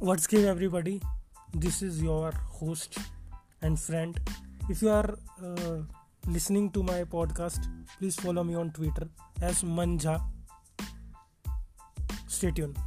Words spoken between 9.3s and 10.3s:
as Manjha.